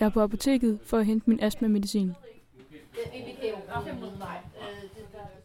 Jeg 0.00 0.06
er 0.06 0.10
på 0.10 0.20
apoteket 0.20 0.78
for 0.82 0.98
at 0.98 1.06
hente 1.06 1.30
min 1.30 1.40
astma-medicin. 1.40 2.12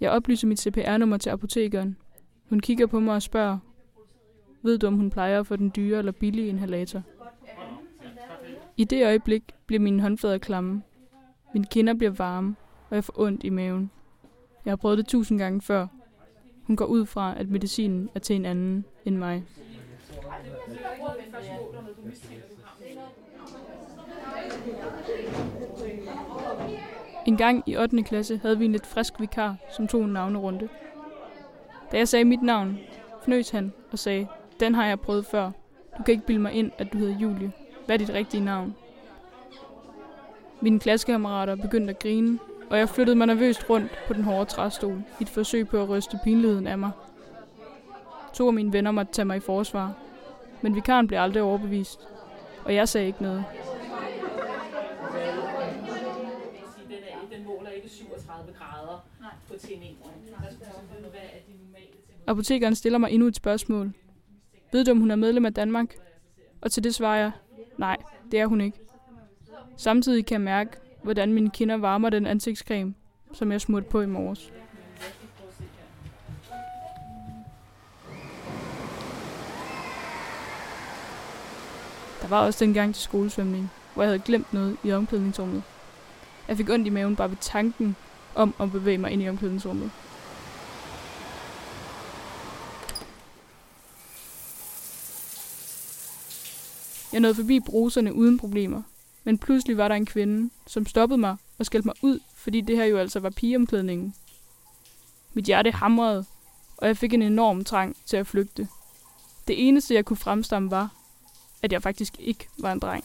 Jeg 0.02 0.12
oplyser 0.12 0.48
mit 0.48 0.60
CPR-nummer 0.60 1.18
til 1.18 1.30
apotekeren. 1.30 1.98
Hun 2.50 2.60
kigger 2.60 2.88
på 2.88 3.00
mig 3.00 3.16
og 3.16 3.22
spørger, 3.22 3.58
ved 4.62 4.78
du 4.78 4.88
om 4.88 4.96
hun 4.96 5.10
plejer 5.10 5.40
at 5.40 5.48
få 5.48 5.56
den 5.56 5.72
dyre 5.76 6.00
eller 6.00 6.12
billige 6.12 6.48
inhalator? 6.48 7.02
I 8.78 8.84
det 8.84 9.06
øjeblik 9.06 9.44
bliver 9.66 9.80
mine 9.80 10.02
håndflader 10.02 10.38
klamme. 10.38 10.84
Mine 11.54 11.66
kinder 11.66 11.94
bliver 11.94 12.12
varme, 12.12 12.56
og 12.90 12.96
jeg 12.96 13.04
får 13.04 13.14
ondt 13.18 13.44
i 13.44 13.50
maven. 13.50 13.92
Jeg 14.66 14.72
har 14.72 14.76
prøvet 14.76 14.98
det 14.98 15.08
tusind 15.08 15.40
gange 15.40 15.62
før. 15.62 15.88
Hun 16.64 16.76
går 16.76 16.86
ud 16.86 17.06
fra, 17.06 17.40
at 17.40 17.50
medicinen 17.50 18.10
er 18.16 18.20
til 18.20 18.36
en 18.36 18.46
anden 18.46 18.86
end 19.06 19.16
mig. 19.16 19.44
En 27.26 27.38
gang 27.38 27.64
i 27.66 27.78
8. 27.78 28.04
klasse 28.04 28.38
havde 28.38 28.58
vi 28.58 28.66
en 28.66 28.72
lidt 28.72 28.86
frisk 28.86 29.20
vikar, 29.20 29.56
som 29.72 29.88
tog 29.88 30.04
en 30.04 30.14
navnerunde. 30.14 30.70
Da 31.92 31.98
jeg 31.98 32.08
sagde 32.08 32.26
mit 32.26 32.42
navn, 32.42 32.80
fnøs 33.24 33.50
han 33.50 33.74
og 33.92 34.00
sagde, 34.00 34.28
den 34.60 34.76
har 34.76 34.86
jeg 34.86 35.00
prøvet 35.00 35.26
før. 35.26 35.52
Du 35.98 36.04
kan 36.04 36.12
ikke 36.12 36.26
bilde 36.26 36.42
mig 36.42 36.54
ind, 36.54 36.72
at 36.78 36.94
du 36.94 36.98
hedder 36.98 37.20
Julie. 37.20 37.52
Hvad 37.86 37.96
er 37.96 37.98
dit 37.98 38.14
rigtige 38.14 38.46
navn? 38.46 38.76
Mine 40.62 40.80
klassekammerater 40.80 41.56
begyndte 41.56 41.90
at 41.90 42.00
grine, 42.00 42.40
og 42.70 42.78
jeg 42.78 42.90
flyttede 42.90 43.16
mig 43.16 43.28
nervøst 43.28 43.70
rundt 43.70 43.92
på 44.08 44.14
den 44.14 44.24
hårde 44.24 44.46
træstol 44.46 45.04
i 45.20 45.24
et 45.24 45.30
forsøg 45.30 45.68
på 45.68 45.82
at 45.82 45.90
ryste 45.90 46.20
pinligheden 46.24 46.68
af 46.68 46.78
mig. 46.78 46.92
To 48.34 48.48
af 48.48 48.54
mine 48.54 48.74
venner 48.74 48.92
måtte 48.92 49.14
tage 49.14 49.26
mig 49.26 49.38
i 49.38 49.40
forsvar, 49.40 49.94
men 50.62 50.76
vikaren 50.76 51.08
blev 51.08 51.20
aldrig 51.20 51.44
overbevist, 51.44 52.00
og 52.66 52.76
jeg 52.76 52.90
sagde 52.90 53.08
ikke 53.08 53.22
noget. 53.22 53.44
Måler 57.46 57.70
ikke 57.70 57.90
37 57.90 58.54
grader 58.54 59.06
på 59.48 59.54
hvad 61.10 61.20
er 61.20 61.42
normale. 61.66 61.88
Apotekeren 62.28 62.76
stiller 62.76 63.00
mig 63.00 63.12
endnu 63.12 63.28
et 63.28 63.36
spørgsmål. 63.36 63.94
Ved 64.72 64.86
du, 64.86 64.92
om 64.92 65.00
hun 65.00 65.12
er 65.12 65.16
medlem 65.16 65.46
af 65.46 65.54
Danmark? 65.54 65.96
Og 66.62 66.72
til 66.72 66.84
det 66.84 66.96
svarer 66.96 67.18
jeg, 67.18 67.32
nej, 67.78 67.98
det 68.32 68.40
er 68.40 68.46
hun 68.46 68.62
ikke. 68.62 68.80
Samtidig 69.78 70.26
kan 70.26 70.34
jeg 70.34 70.42
mærke, 70.42 70.72
hvordan 71.04 71.34
mine 71.34 71.50
kinder 71.50 71.78
varmer 71.78 72.10
den 72.10 72.28
ansigtscreme, 72.28 72.94
som 73.34 73.52
jeg 73.52 73.62
smurte 73.62 73.90
på 73.90 74.02
i 74.02 74.06
morges. 74.06 74.54
Der 82.30 82.36
var 82.36 82.46
også 82.46 82.66
dengang 82.66 82.96
til 82.96 83.04
skolesvømning, 83.04 83.72
hvor 83.94 84.04
jeg 84.04 84.10
havde 84.10 84.20
glemt 84.20 84.54
noget 84.54 84.78
i 84.84 84.92
omklædningsrummet. 84.92 85.64
Jeg 86.48 86.58
fik 86.58 86.70
ondt 86.70 86.88
i 86.88 86.90
maven 86.90 87.16
bare 87.16 87.30
ved 87.30 87.38
tanken 87.42 87.96
om 88.36 88.54
at 88.60 88.72
bevæge 88.72 88.98
mig 88.98 89.12
ind 89.12 89.22
i 89.22 89.30
omklædningsrummet. 89.30 89.92
Jeg 97.14 97.20
nåede 97.20 97.36
forbi 97.36 97.60
bruserne 97.60 98.14
uden 98.14 98.40
problemer, 98.40 98.82
men 99.24 99.38
pludselig 99.38 99.78
var 99.78 99.88
der 99.88 99.96
en 99.96 100.06
kvinde, 100.06 100.50
som 100.68 100.86
stoppede 100.86 101.18
mig 101.18 101.38
og 101.60 101.66
skældte 101.66 101.88
mig 101.88 101.96
ud, 102.02 102.20
fordi 102.36 102.62
det 102.62 102.78
her 102.78 102.86
jo 102.86 102.98
altså 102.98 103.20
var 103.20 103.30
pigeomklædningen. 103.30 104.16
Mit 105.34 105.46
hjerte 105.46 105.72
hamrede, 105.72 106.26
og 106.78 106.88
jeg 106.88 106.98
fik 106.98 107.14
en 107.14 107.22
enorm 107.22 107.64
trang 107.64 107.96
til 108.06 108.18
at 108.18 108.28
flygte. 108.28 108.68
Det 109.48 109.68
eneste, 109.68 109.94
jeg 109.94 110.06
kunne 110.06 110.18
fremstamme, 110.18 110.72
var, 110.72 110.99
at 111.62 111.72
jeg 111.72 111.84
faktisk 111.84 112.16
ikke 112.20 112.48
var 112.58 112.72
en 112.72 112.80
dreng. 112.80 113.04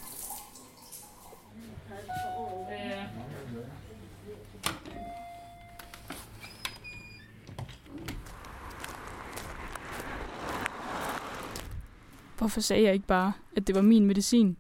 Hvorfor 12.39 12.61
sagde 12.61 12.83
jeg 12.83 12.95
ikke 12.95 13.07
bare, 13.07 13.33
at 13.57 13.67
det 13.67 13.75
var 13.75 13.83
min 13.83 14.07
medicin? 14.07 14.57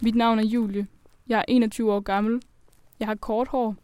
Mit 0.00 0.14
navn 0.14 0.38
er 0.38 0.42
Julie. 0.44 0.86
Jeg 1.28 1.38
er 1.38 1.44
21 1.48 1.92
år 1.92 2.00
gammel. 2.00 2.42
Jeg 3.00 3.08
har 3.08 3.14
kort 3.14 3.48
hår. 3.48 3.76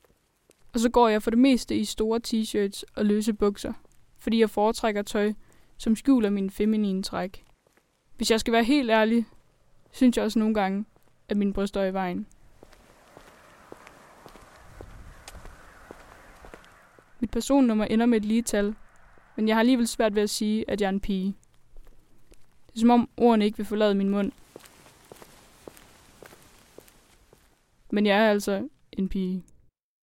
Og 0.75 0.81
så 0.81 0.89
går 0.89 1.09
jeg 1.09 1.23
for 1.23 1.31
det 1.31 1.39
meste 1.39 1.77
i 1.77 1.85
store 1.85 2.21
t-shirts 2.27 2.85
og 2.95 3.07
løse 3.07 3.33
bukser, 3.33 3.73
fordi 4.19 4.41
jeg 4.41 4.51
foretrækker 4.51 5.03
tøj, 5.03 5.33
som 5.77 5.97
skjuler 5.97 6.31
mine 6.31 6.51
feminine 6.51 7.03
træk. 7.03 7.45
Hvis 8.17 8.31
jeg 8.31 8.41
skal 8.41 8.53
være 8.53 8.65
helt 8.65 8.91
ærlig, 8.91 9.27
synes 9.93 10.17
jeg 10.17 10.25
også 10.25 10.39
nogle 10.39 10.55
gange, 10.55 10.85
at 11.29 11.37
min 11.37 11.53
bryst 11.53 11.77
er 11.77 11.85
i 11.85 11.93
vejen. 11.93 12.27
Mit 17.21 17.31
personnummer 17.31 17.85
ender 17.85 18.07
med 18.07 18.19
et 18.19 18.25
lige 18.25 18.43
tal, 18.43 18.75
men 19.37 19.49
jeg 19.49 19.57
har 19.57 19.61
alligevel 19.61 19.87
svært 19.87 20.15
ved 20.15 20.23
at 20.23 20.31
sige, 20.31 20.71
at 20.71 20.81
jeg 20.81 20.87
er 20.87 20.93
en 20.93 21.01
pige. 21.01 21.35
Det 22.67 22.75
er 22.75 22.81
som 22.81 22.91
om 22.91 23.09
ordene 23.17 23.45
ikke 23.45 23.57
vil 23.57 23.67
forlade 23.67 23.95
min 23.95 24.09
mund. 24.09 24.33
Men 27.91 28.07
jeg 28.07 28.19
er 28.19 28.31
altså 28.31 28.69
en 28.93 29.09
pige. 29.09 29.45